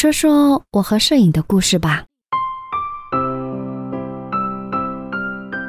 [0.00, 2.02] 说说我和摄影的故事吧。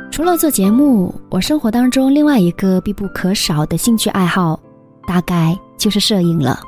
[0.10, 4.58] 除了做节目，我生活当中另外一个必不可少的兴趣爱好，
[5.06, 6.62] 大概就是摄影了。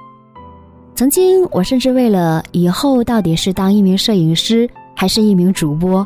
[0.94, 6.06] 曾经，我甚至为了以后到底是当一名摄影师还是一名主播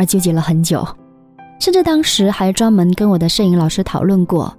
[0.00, 0.84] 而纠结了很久，
[1.60, 4.52] 甚至当时还专门跟我的摄影老师讨论过。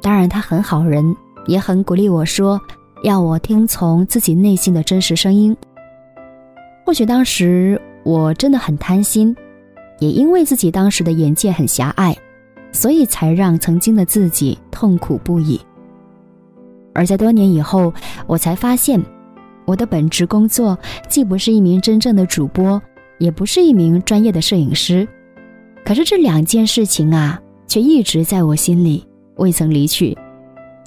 [0.00, 1.14] 当然，他很好人，
[1.46, 2.58] 也很鼓励我说，
[3.02, 5.54] 要我听从自己内心的真实声音。
[6.84, 9.34] 或许当时我真的很贪心。
[10.00, 12.14] 也因为自己当时的眼界很狭隘，
[12.72, 15.58] 所以才让曾经的自己痛苦不已。
[16.92, 17.94] 而在多年以后，
[18.26, 19.00] 我才发现，
[19.64, 20.76] 我的本职工作
[21.08, 22.82] 既不是一名真正的主播，
[23.18, 25.06] 也不是一名专业的摄影师。
[25.84, 29.06] 可是这两件事情啊，却一直在我心里
[29.36, 30.18] 未曾离去，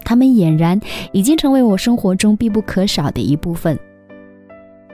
[0.04, 0.80] 他们俨然
[1.14, 3.80] 已经成为我生活中必不可少的一部分。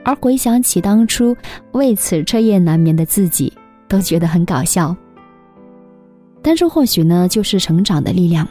[0.04, 1.36] 而回想起当初
[1.72, 3.52] 为此彻夜难眠的自己，
[3.88, 4.94] 都觉得很搞笑，
[6.42, 8.46] 但是或许呢，就是成长的力量。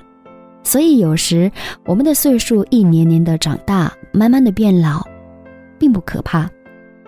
[0.64, 1.52] 所以有时
[1.86, 5.06] 我们的岁数一年年的长大，慢慢的变老，
[5.78, 6.50] 并不可怕，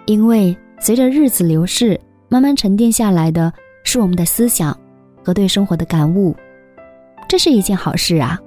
[0.05, 3.51] 因为随着日子流逝，慢慢沉淀下来的
[3.83, 4.77] 是我们的思想
[5.23, 6.35] 和对生活的感悟，
[7.27, 8.37] 这是一件好事啊。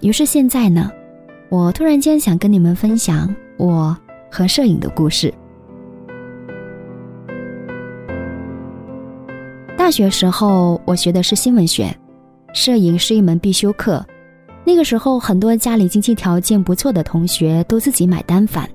[0.00, 0.92] 于是现在呢，
[1.48, 3.96] 我突然间想跟你们分享我
[4.36, 5.32] 和摄影的故事。
[9.78, 11.96] 大学时候，我学的是新闻学，
[12.52, 14.04] 摄影是一门必修课。
[14.62, 18.68] 那个时候，很多家里经济条件不错的同学都自己买单反，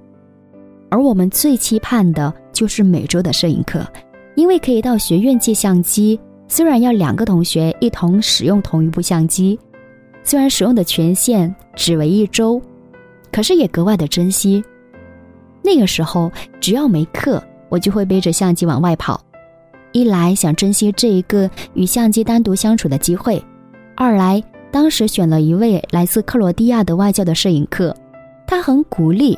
[0.90, 3.86] 而我们最期盼的就是每周的摄影课，
[4.34, 6.20] 因为可以到学院借相机。
[6.48, 9.60] 虽然要两个同学一同使用同一部相机，
[10.24, 12.60] 虽然使用的权限只为一周，
[13.32, 14.64] 可是也格外的珍惜。
[15.64, 19.20] 那个时候，只要没课，我就会背着相机往外跑。
[19.92, 23.44] 一来想珍惜这一个与相机单独相处的机会，
[23.96, 24.42] 二来
[24.72, 27.94] 当时选了一位来自克罗地亚的外教的摄影课，
[28.48, 29.38] 他很鼓励，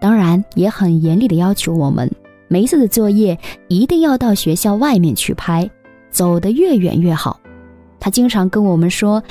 [0.00, 2.10] 当然也很严厉的要求我们
[2.48, 3.38] 每一次的作业
[3.68, 5.70] 一定要到学校外面去拍，
[6.10, 7.38] 走得越远越好。
[8.00, 9.22] 他经常跟我们说：“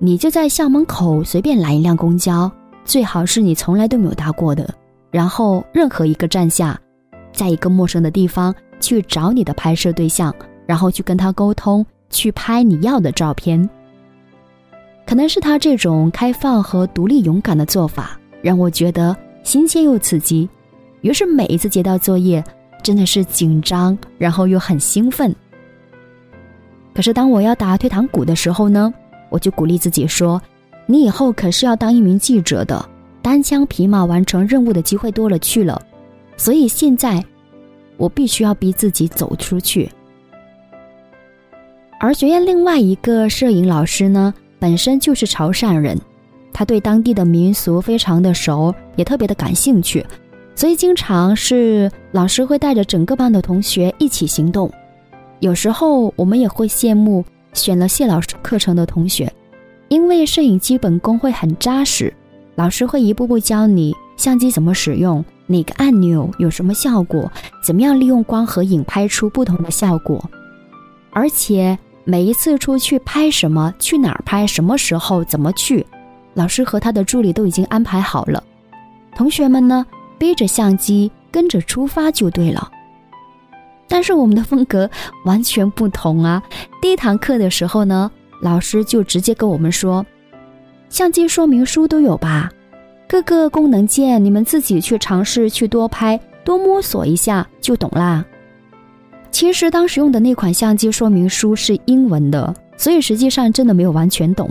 [0.00, 2.50] 你就在校门口随便拦一辆公交，
[2.84, 4.68] 最好是你从来都没有搭过的，
[5.10, 6.78] 然后任何一个站下，
[7.32, 10.34] 在一个陌生的地方。”去找你的拍摄对象，
[10.64, 13.68] 然后去跟他沟通，去拍你要的照片。
[15.06, 20.48] 可能是他这种开放和独立勇敢的做法，让我觉得新鲜又刺激。
[21.02, 22.42] 于是每一次接到作业，
[22.82, 25.30] 真的是紧张，然后又很兴奋。
[26.94, 28.90] 可是当我要打退堂鼓的时候呢，
[29.28, 30.40] 我就鼓励自己说
[30.88, 32.82] ：“你以后可是要当一名记者的，
[33.22, 35.80] 单枪匹马完成任务的机会多了去了。”
[36.36, 37.24] 所以现在。
[38.00, 39.86] 我必须要逼自己走出去。
[41.98, 46.00] 而学院另外一个摄影老师呢，本身就是潮汕人，
[46.50, 50.02] 他对当地的民俗非常的熟，也特别的感兴趣，
[50.54, 54.72] 所以经常是老师会带着整个班的同学一起行动。
[55.40, 57.22] 有时候我们也会羡慕
[57.52, 59.30] 选了谢老师课程的同学，
[59.88, 62.10] 因为摄影基本功会很扎实，
[62.60, 65.24] 老师会一步步教你相机怎么使用。
[65.46, 67.32] 哪个按钮有什么效果？
[67.64, 70.22] 怎么样利用光和影拍出不同的效果？
[71.10, 75.86] 而且每一次出去拍什么，去哪儿拍，什么时候，怎么去，
[76.34, 78.44] 老师和他的助理都已经安排好了。
[79.16, 79.86] 同学们呢，
[80.18, 82.70] 背着相机跟着出发就对了。
[83.88, 84.88] 但是我们的风格
[85.24, 86.42] 完全不同啊！
[86.82, 88.10] 第一堂课的时候呢，
[88.42, 90.04] 老师就直接跟我们说
[90.90, 92.50] ：“相机说明书都有吧？”
[93.08, 98.24] 各个功能键，你们自己去尝试去多拍多摸索一下就懂啦。
[99.32, 104.48] 其实当时用的那款相机说明书是英文的，所以实际上真的没有完全懂。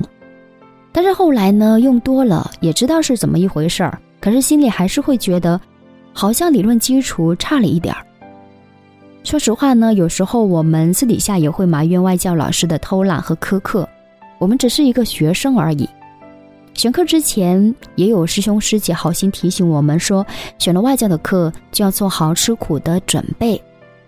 [0.91, 5.59] 但是后来呢，用多了也知道是怎么一回事儿，可是心里还是会觉得，
[6.11, 8.05] 好像理论基础差了一点儿。
[9.23, 13.87] 说实话呢，有时候我们私底下也会埋怨外教老师的偷懒和苛刻，
[14.37, 15.87] 我们只是一个学生而已。
[16.79, 20.25] 选课之前，也有师兄师姐好心提醒我们说，
[20.59, 23.61] 选了外教的课就要做好吃苦的准备。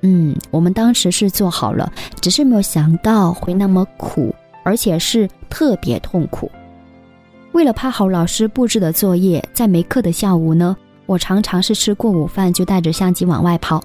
[0.03, 1.91] 嗯，我们当时是做好了，
[2.21, 4.33] 只是没有想到会那么苦，
[4.63, 6.49] 而且是特别痛苦。
[7.51, 10.77] 为了拍好老师布置的作业，在没课的下午呢，
[11.07, 13.83] 我常常是吃过午饭就带着相机往外跑，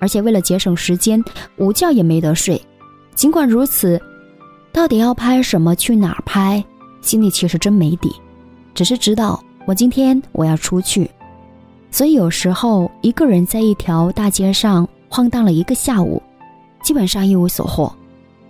[0.00, 1.22] 而且为了节省时间，
[1.58, 2.60] 午觉也没得睡。
[3.14, 3.96] 尽管如此，
[4.72, 6.64] 到底要拍什么，去哪儿拍？
[7.00, 8.12] 心里其实真没底，
[8.74, 11.10] 只是知道我今天我要出去，
[11.90, 16.22] 所以有时候一个人在一条大街上晃荡了一个下午，
[16.82, 17.94] 基本上一无所获，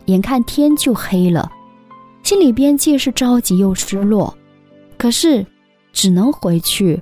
[0.07, 1.51] 眼看天就黑了，
[2.23, 4.37] 心里边既是着急又失落，
[4.97, 5.45] 可是
[5.93, 7.01] 只能回去，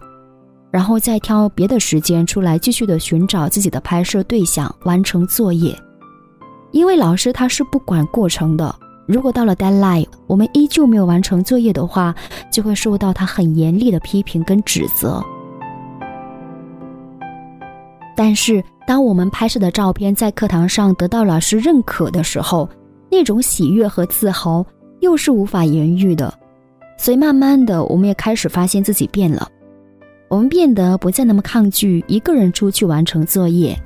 [0.71, 5.77] 然后再挑别的时间出来继续的寻找自己的拍摄对象，完成作业。
[6.73, 8.75] 因为老师他是不管过程的，
[9.07, 12.15] 如果到了 deadline 我们依旧没有完成作业的话，
[12.51, 15.23] 就会受到他很严厉的批评跟指责。
[18.17, 22.69] 但是，当我们拍摄的照片在课堂上得到老师认可的时候，
[23.11, 24.65] 那种喜悦和自豪
[25.01, 26.33] 又是无法言喻的。
[26.99, 29.47] 所以，慢慢的，我们也开始发现自己变了，
[30.29, 33.79] 我们变得不再那么抗拒一个人出去完成作业，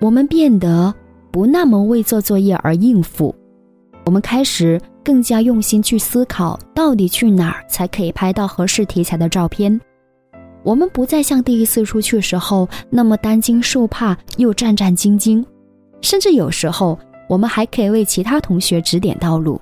[0.00, 0.92] 我们变得
[1.30, 3.34] 不那么为做作业而应付，
[4.08, 9.78] 我们开始更加用心去思考，到底去哪儿才可以拍到合适题材的照片。
[10.62, 15.44] 我们不再像第一次出去时候那么担惊受怕又战战兢兢，
[16.00, 19.60] 甚至有时候我们还可以为其他同学指点道路，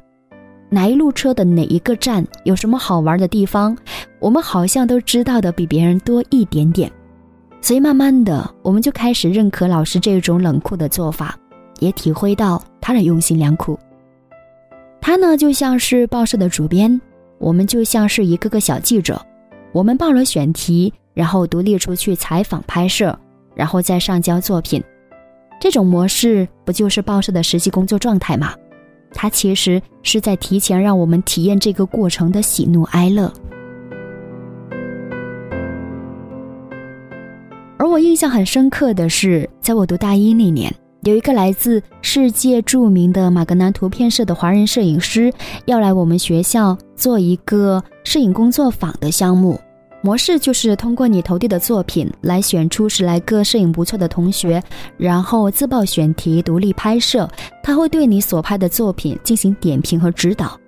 [0.70, 3.76] 哪一路车的哪一个站有什么好玩的地方，
[4.20, 6.88] 我们好像都知道的比别人多一点点。
[7.60, 11.36] 所以慢慢的，我们就开始认可老师这种冷酷的做法，
[11.80, 13.76] 也体会到他的用心良苦。
[15.06, 17.00] 他呢就像是报社的主编，
[17.38, 19.24] 我们就像是一个个小记者。
[19.70, 23.16] 我们报了选题，然后独立出去采访拍摄，
[23.54, 24.82] 然后再上交作品。
[25.60, 28.52] 这种模式不就是报社的实际工作状态吗？
[29.12, 33.32] 它其实是在提前让我们体验这个过程的喜怒哀乐。
[37.78, 40.74] 而我印象很深刻的是，在我读大一那年，
[41.06, 45.32] 有一个来自世界著名的马格南图片社的华人摄影师
[45.66, 49.60] 要来我们学校做一个摄影工作坊的项目。
[50.02, 54.60] 模式就是通过你投递的作品来选出十来个摄影不错的同学，
[54.96, 57.28] 然后自报选题，独立拍摄。
[57.62, 60.58] 他会对你所拍的作品进行点评和指导。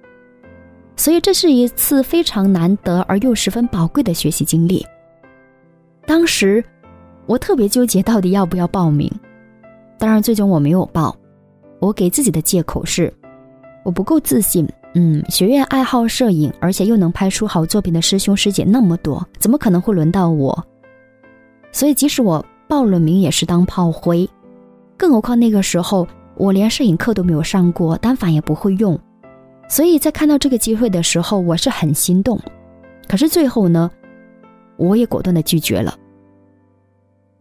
[0.94, 4.86] 所以这是一次非常难得而又十分宝贵的学习经历。
[6.06, 6.64] 当时
[7.26, 9.10] 我特别纠结到底要不要报名，
[9.98, 11.14] 当然最终我没有报。
[11.80, 13.12] 我给自己的借口是
[13.84, 14.68] 我不够自信。
[14.94, 20.64] 嗯，学院爱好摄影，而且又能拍出好作品的师兄师姐那么多，怎么可能会轮到我？
[21.70, 24.28] 所以即使我报了名，也是当炮灰。
[24.96, 28.98] 更何况那个时候我连摄影课都没有上过，单反也不会用。
[29.68, 32.40] 所以在看到这个机会的时候，我是很心动。
[33.06, 33.90] 可是最后呢，
[34.78, 35.94] 我也果断的拒绝了。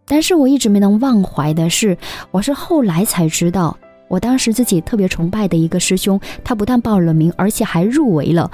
[0.07, 1.97] 但是我一直没能忘怀的是，
[2.31, 3.77] 我是后来才知道。
[4.07, 8.49] 我当时自己特别崇拜的一个师兄，他不但报了名，而且还入围了。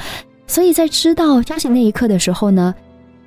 [0.48, 2.74] 所以在知道消息那一刻的时候呢，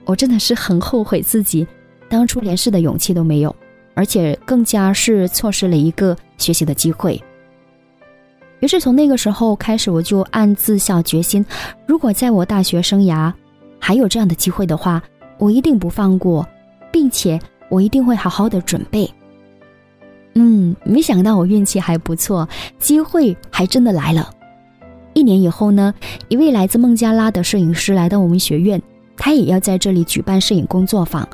[0.04, 1.64] 我真的是很后悔自己
[2.08, 3.54] 当初连试的勇气都没有，
[3.94, 7.22] 而且更加是错失了一个学习的机会。
[8.58, 11.46] 于是从那个时候开始，我就暗自下决心：
[11.86, 13.32] 如果在我大学生涯
[13.78, 15.00] 还有这样的机会的话，
[15.38, 16.44] 我一定不放过，
[16.90, 19.10] 并且我一定会好好的准备。
[20.34, 22.46] 嗯，没想到我运气还不错，
[22.78, 24.30] 机会还真的来了。
[25.14, 25.94] 一年以后呢，
[26.28, 28.80] 一位来自孟加拉的摄影师来到我们学院，
[29.16, 31.26] 他也要在这里举办摄影工作坊。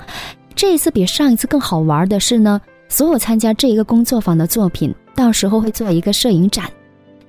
[0.54, 6.70] 这一次比上一次更好玩的是呢，所有参加这一个工作坊的作品，到时候会做一个摄影展，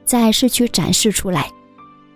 [0.06, 1.50] 在市区展示出来。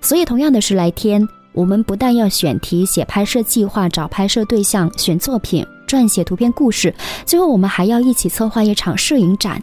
[0.01, 5.65] 所以同样的十来天，我们不但要选题、写拍摄计划、找拍摄对象、选作品。
[5.87, 6.93] 撰写图片故事，
[7.25, 9.59] 最后我们还要一起策划一场摄影展，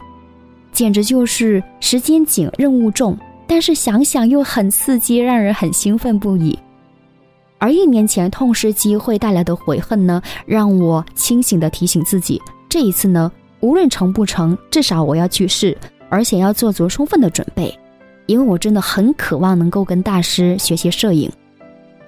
[0.71, 3.17] 简直就是时间紧、任务重，
[3.47, 6.57] 但是想想又很刺激，让人很兴奋不已。
[7.57, 15.77] 而一年前痛失机会带来的悔恨呢，让我清醒地提醒自己，这一次呢，无论成不成，至少我要去试，
[16.09, 17.73] 而且要做足充分的准备，
[18.25, 21.31] 因为我真的很渴望能够跟大师学习摄影。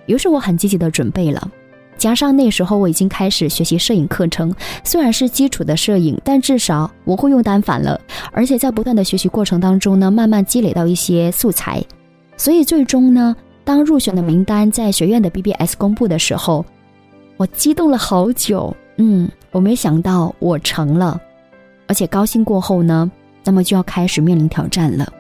[0.08, 1.50] 于是我很积极地准备了。
[1.98, 8.00] 加上那时候我已经开始学习摄影课程，虽然是基础的摄影，但至少我会用单反了。
[8.32, 11.84] 而且在不断的学习过程当中呢，慢慢积累到一些素材。
[12.38, 16.64] 所以最终呢，当入选的名单在学院的 BBS 公布的时候，
[17.36, 18.76] 我激动了好久。
[18.98, 21.20] 嗯，我没想到我成了，
[21.88, 23.12] 而且高兴过后呢，
[23.44, 25.12] 那么就要开始面临挑战了。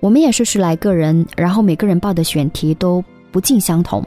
[0.00, 4.04] 我们也是十来个人，然后每个人报的选题都不尽相同。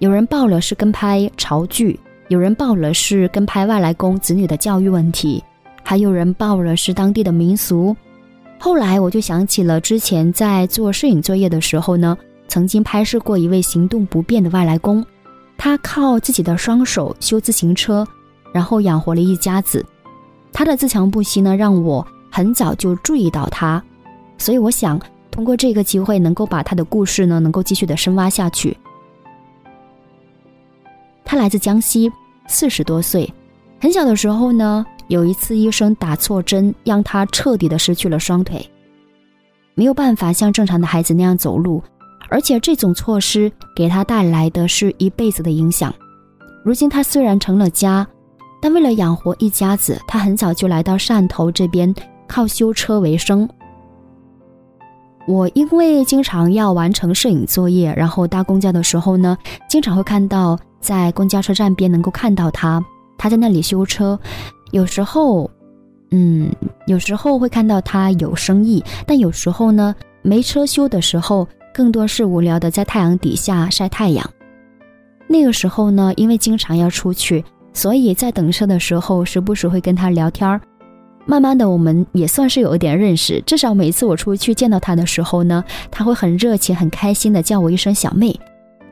[0.00, 5.44] 有人报了是跟拍潮剧，有人报了是跟拍外来工子女的教育问题，
[5.84, 7.94] 还有人报了是当地的民俗。
[8.58, 12.16] 后来我就想起了之前在做摄影作业的时候呢，
[12.48, 15.04] 曾经拍摄过一位行动不便的外来工，
[15.58, 18.02] 他靠自己的双手修自行车，
[18.54, 19.84] 然后养活了一家子。
[20.50, 23.82] 他的自强不息呢，让我很早就注意到他，
[24.38, 24.98] 所以我想
[25.30, 28.74] 通过这个机会，能够把他的故事呢，能够继续的深挖下去。
[31.30, 32.10] 他来自江西，
[32.48, 33.32] 四十多岁，
[33.80, 38.68] 很小的时候呢，有一次医生打错针，让他彻底的失去了双腿，
[39.76, 41.80] 没有办法像正常的孩子那样走路，
[42.30, 45.94] 而且这种错失给他带来的是一辈子的影响。
[46.64, 48.04] 如今他虽然成了家。
[48.60, 51.94] 但为了养活一家子，他很早就来到汕头这边，
[52.26, 53.48] 靠修车为生。
[55.28, 62.82] 我因为经常要完成摄影作业，然后搭公交的时候呢，经常会看到在公交车站边能够看到他，
[63.18, 64.18] 他在那里修车。
[64.70, 65.50] 有时候，
[66.10, 66.50] 嗯，
[66.86, 74.28] 有时候会看到他有生意，但有时候呢，没车修的时候，更多是无聊的在太阳底下晒太阳。
[75.28, 77.44] 那个时候呢，因为经常要出去。
[77.72, 80.60] 所以在等车的时候，时不时会跟他聊天儿。
[81.24, 83.40] 慢慢的，我们也算是有一点认识。
[83.46, 88.38] 至少每次我出去见到他的时候呢，他会很热情、很开心的叫我一声小妹。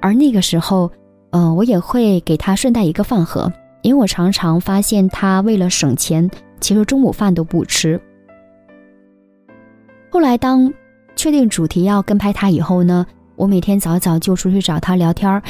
[0.00, 0.88] 而那个时候，
[1.31, 6.29] 嗯，我也会给他顺带一个饭盒，因为我常常发现他为了省钱，
[6.61, 8.01] 其实中午饭都不吃。
[10.11, 10.73] 后来当
[11.15, 13.07] 确定主题要跟拍他以后呢，
[13.37, 15.43] 我每天早早就出去找他聊天，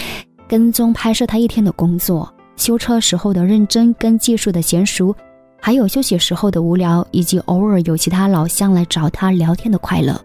[0.48, 2.28] 跟踪拍摄他一天的工作。
[2.56, 5.14] 修车时候的认真跟技术的娴熟，
[5.60, 10.20] 还有休息时候的无聊，以及偶尔有其他老乡来找他聊天的快乐。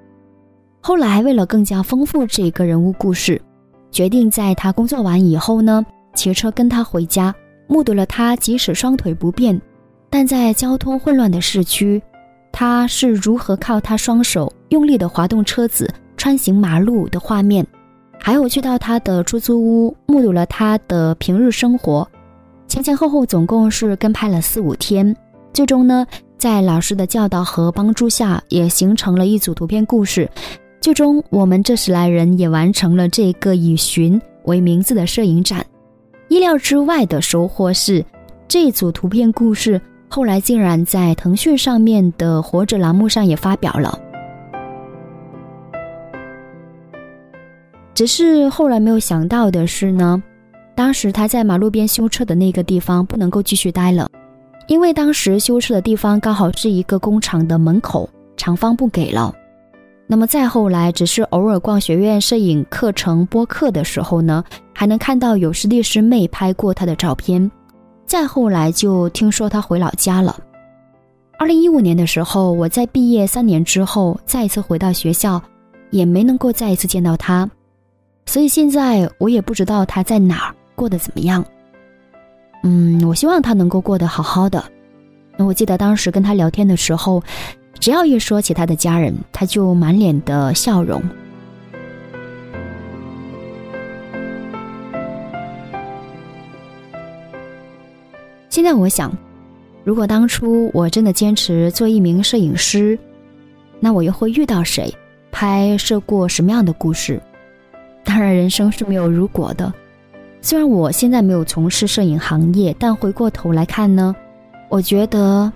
[0.81, 3.39] 后来为了更加丰富这个人物故事，
[3.93, 5.85] 决定在他工作完以后呢，
[6.15, 7.33] 骑车跟他回家，
[7.67, 9.61] 目睹了他即使双腿不便，
[10.09, 12.01] 但在交通混乱的市区，
[12.51, 17.65] 他是如何靠他双手用力的滑动车子穿行马路的画面，
[18.19, 22.07] 还有去到他的出租屋，目睹了他的平日生活。
[22.67, 25.15] 前前后后总共是跟拍了四五天，
[25.53, 26.07] 最终呢，
[26.39, 30.27] 在老师的教导和帮助下，也形成了一组图片故事。
[30.83, 35.65] 最终，我们这十来人也完成了这个以“寻”为名字的摄影展。
[36.27, 38.03] 意料之外的收获是，
[38.49, 43.97] 这组图片故事后来竟然在腾讯上面的“活着”栏目上也发表了。
[47.93, 50.21] 只是后来没有想到的是呢。
[50.75, 54.09] 当时他在马路边修车的那个地方不能够继续待了，
[54.67, 59.33] 因为当时修车的地方刚好是一个工厂的门口，厂方不给了。
[60.13, 67.49] 那么再后来，只是偶尔逛学院摄影课程播课的时候呢，还能看到有师弟师妹拍过他的照片。
[68.05, 70.39] 再后来就听说他回老家了。
[71.39, 75.41] 二零一五年的时候，我在毕业三年之后再一次回到学校，
[75.89, 77.49] 也没能够再一次见到他，
[78.27, 80.55] 所以现在我也不知道他在哪儿。
[80.75, 81.43] 过得怎么样？
[82.61, 84.63] 嗯，我希望他能够过得好好的。
[85.37, 87.19] 那我记得当时跟他聊天的时候，
[87.79, 91.01] 只要一说起他的家人，他就满脸的笑容。
[98.49, 99.11] 现在我想，
[99.83, 102.97] 如果当初我真的坚持做一名摄影师，
[103.79, 104.93] 那我又会遇到谁，
[105.31, 107.21] 拍摄过什么样的故事？
[108.05, 109.73] 当然，人生是没有如果的。
[110.39, 114.15] 虽然我现在没有从事摄影行业，但回过头来看呢，
[114.69, 115.51] 我觉得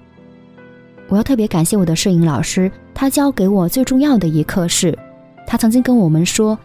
[1.10, 2.72] 我要特别感谢我的摄影老师。
[2.94, 4.98] 他教给我最重要的一课是，
[5.46, 6.58] 他曾经跟我们说，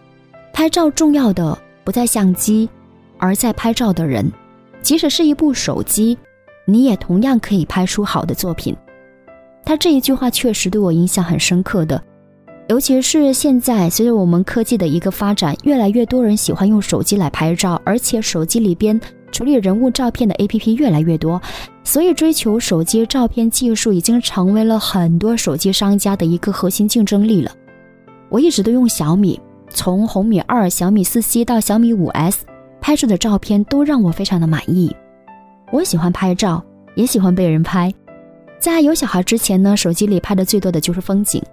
[0.51, 2.67] 拍照重要的不在相机，
[3.17, 4.31] 而在拍照的人。
[4.81, 6.17] 即使是一部手机，
[6.65, 8.75] 你也同样可以拍出好的作品。
[9.63, 12.01] 他这一句话确实对我印象很深刻的。
[12.67, 18.99] 尤其是现在，随着我们科技的一个发展，越来越多人喜欢用手机来拍照，而且手机里边
[19.33, 21.41] 处理人物照片的 APP 越来越多，
[21.83, 27.51] 所以追求手机照片技术已经成为了很多手机商家的一个核心竞争力了。
[28.29, 29.37] 我一直都用小米，
[29.69, 32.45] 从红米二、小米四 C 到小米五 S，
[32.79, 34.95] 拍出的照片都让我非常的满意。
[35.71, 36.63] 我喜欢拍照，
[36.95, 37.93] 也喜欢被人拍。
[38.59, 41.43] 在有小孩之前呢，手机里拍的最多的就是风景。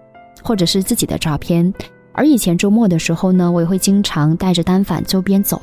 [0.42, 1.70] 或者是自己的照片，
[2.14, 5.60] 而以前周末的时候呢，我也会经常带着单反周边走。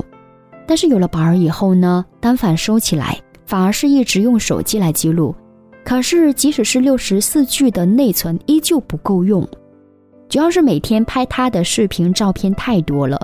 [0.68, 5.34] 但是有了宝儿以后呢，单反收起来，反而是一直用手机来记录。
[5.82, 9.48] 可是即使是六十四 G 的内存，依旧不够用。
[10.28, 13.18] 主要是每天拍他的视频照片太多了，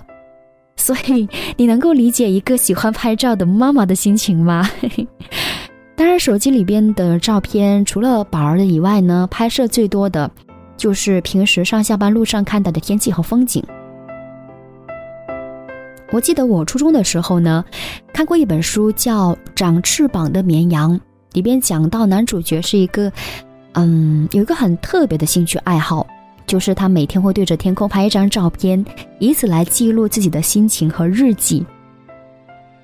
[0.76, 4.66] 所以你能够理解一个喜欢拍照的妈妈的心情吗？
[5.94, 10.30] 当然，手机里边的照片除了宝儿的以外呢，拍摄最多的。
[10.76, 13.62] 就是平时上下班路上看到的天气和风景。
[16.10, 17.64] 我记得我初中的时候呢，
[18.12, 20.92] 看过一本书叫《长翅膀的绵羊》，
[21.32, 23.10] 里边讲到男主角是一个，
[23.72, 26.06] 嗯，有一个很特别的兴趣爱好，
[26.46, 28.84] 就是他每天会对着天空拍一张照片，
[29.18, 31.64] 以此来记录自己的心情和日记。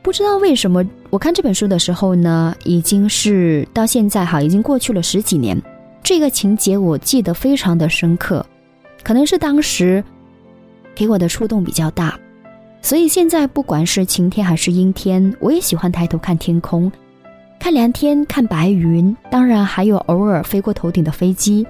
[0.03, 5.61] 不知道为什么，我看这本书的时候呢，已经是到现在哈，已经过去了十几年。
[6.03, 8.45] 这个情节我记得非常的深刻，
[9.05, 10.03] 可能是当时
[10.95, 12.19] 给我的触动比较大，
[12.83, 16.91] 所以现在不管是晴天还是阴天，我也喜欢抬头看天空，
[17.59, 21.67] 看蓝天，看白云，当然还有偶尔飞过头顶的飞机。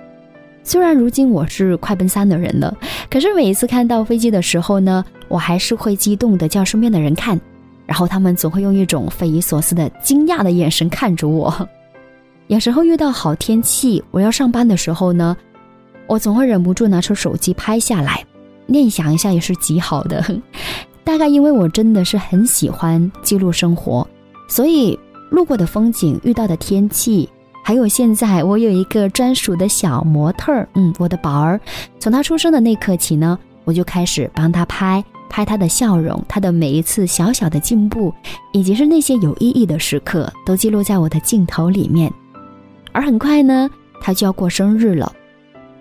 [0.62, 2.76] 虽然如今我是快奔三的人了，
[3.10, 7.38] 可是每一次看到飞机的时候呢，我还是会激动的叫身边的人看。
[7.86, 11.68] 然后他们总会用一种匪夷所思的惊讶的眼神看着我。
[12.46, 15.36] 有时候遇到好天气，我要上班的时候呢，
[16.06, 18.24] 我总会忍不住拿出手机拍下来，
[18.66, 20.24] 念想一下也是极好的。
[21.04, 24.06] 大概因为我真的是很喜欢记录生活，
[24.48, 24.98] 所以
[25.30, 27.28] 路过的风景、遇到的天气，
[27.64, 31.60] 还有现在我有一个专属的小模特儿，嗯，我的宝儿，
[31.98, 35.04] 从他出生的那刻起呢，我就开始帮他拍。
[35.32, 38.12] 拍他的笑容，他的每一次小小的进步，
[38.52, 42.12] 以及是那些有意义的时刻，都记录在我的镜头里面。
[42.90, 45.12] 而很快呢，他就要过生日了，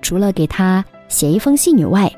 [0.04, 2.12] 除了给他写一封信以外，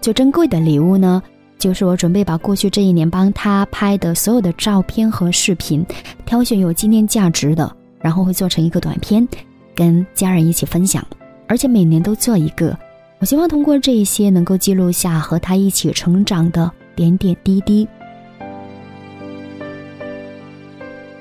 [0.00, 1.22] 最珍贵的礼物呢，
[1.58, 5.84] 就是我准备把过去这一年帮他拍的所有的照片和视频，
[6.24, 9.26] 挑选有纪念价值的，然后会做成一个短片，
[9.74, 11.04] 跟家人一起分享，
[11.46, 12.76] 而且每年都做一个。
[13.18, 17.88] 我希望通过这一些，能够记录下和他一起成长的点点滴滴，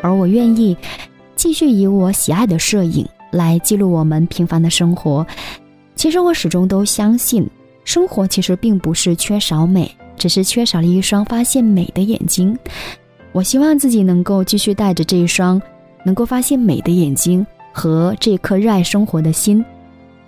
[0.01, 0.75] 而我愿意
[1.37, 5.25] 继续以我喜爱的摄影来记录我们平凡的生活。
[5.95, 7.49] 其实我始终都相信，
[7.85, 12.57] 生活其实并不是缺少美，只是缺少了一双发现美的眼睛。
[13.31, 15.61] 我希望自己能够继续带着这一双
[16.05, 19.63] 能够发现美的眼睛和这颗热爱生活的心。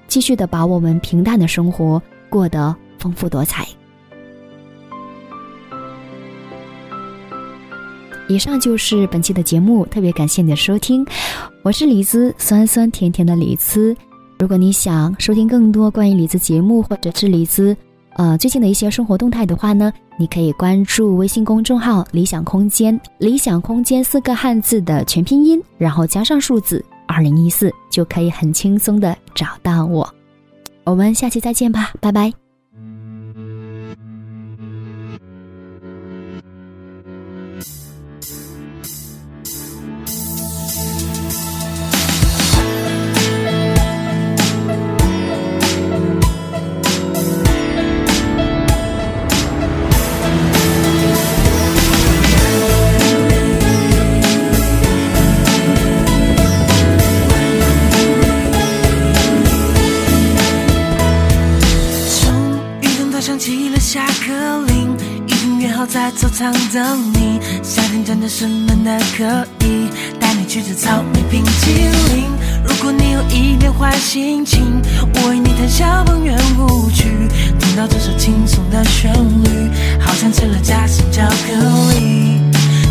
[0.07, 3.67] 继续的把我们平淡的生活过得丰富多彩。
[8.29, 11.05] 以上就是本期的节目，特别感谢你的收听，
[11.63, 13.95] 我是李子，酸酸甜甜的李子。
[14.37, 17.75] 如果你想收听更多关于李子节目，或者是李子
[18.17, 26.83] 呃最近的一些生活动态的话呢，你可以关注微信公众号“理想空间”，“理想空间”四个汉字的全拼音，然后加上数字。
[27.07, 30.13] 二零一四就可以很轻松的找到我，
[30.83, 32.46] 我们下期再见吧，拜拜。
[74.07, 74.81] 心情，
[75.15, 77.09] 我为你弹小邦圆舞曲。
[77.59, 79.11] 听到这首轻松的旋
[79.43, 81.51] 律，好像吃了夹心巧克
[81.91, 82.39] 力。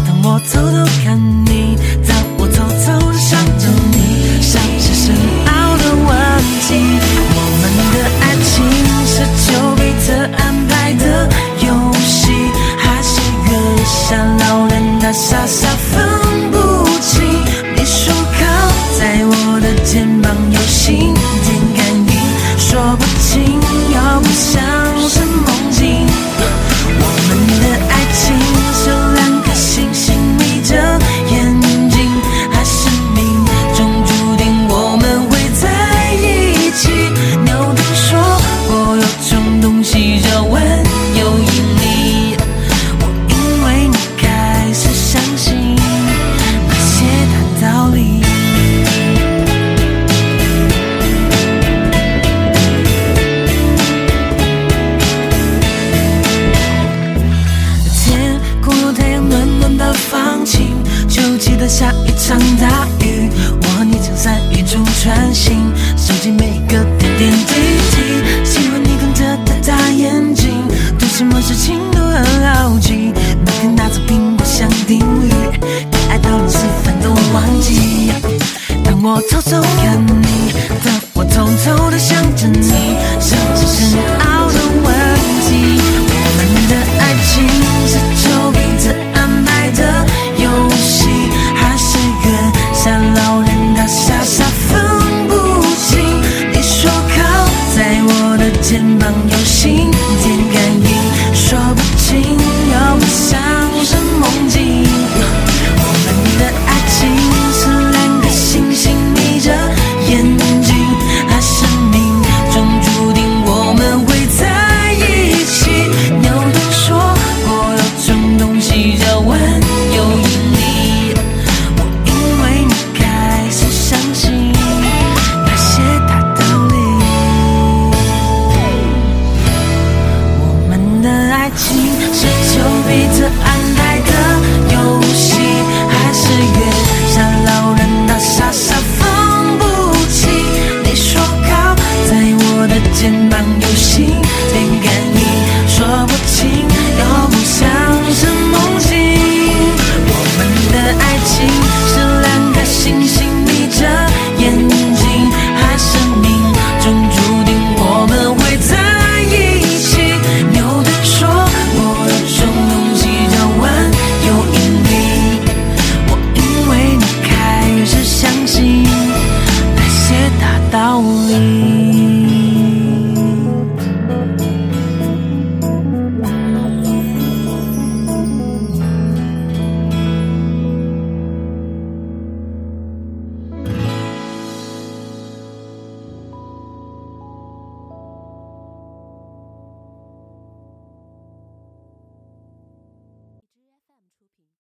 [0.07, 1.75] 当我偷偷看你，
[2.07, 6.13] 当我偷偷想着你，像是深奥的问
[6.69, 6.85] 题。
[7.33, 8.53] 我们的爱情
[9.09, 11.27] 是丘比特安排的
[11.67, 11.73] 游
[12.05, 12.29] 戏。
[12.77, 13.51] 还是月
[13.87, 15.97] 下老人，他傻傻分